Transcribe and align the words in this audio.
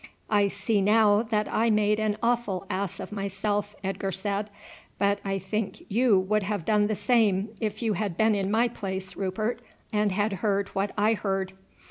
"I 0.31 0.47
see 0.47 0.81
now 0.81 1.21
that 1.21 1.47
I 1.47 1.69
made 1.69 1.99
an 1.99 2.17
awful 2.23 2.65
ass 2.71 2.99
of 2.99 3.11
myself," 3.11 3.75
Edgar 3.83 4.11
said; 4.11 4.49
"but 4.97 5.19
I 5.23 5.37
think 5.37 5.85
you 5.91 6.17
would 6.17 6.41
have 6.41 6.65
done 6.65 6.87
the 6.87 6.95
same 6.95 7.49
if 7.61 7.83
you 7.83 7.93
had 7.93 8.17
been 8.17 8.33
in 8.33 8.49
my 8.49 8.67
place, 8.67 9.15
Rupert, 9.15 9.61
and 9.93 10.11
had 10.11 10.33
heard 10.41 10.69
what 10.69 10.89
I 10.97 11.13
heard." 11.13 11.53